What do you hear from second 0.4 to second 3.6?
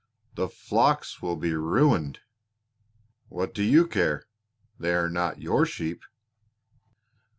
flocks will be ruined!" "What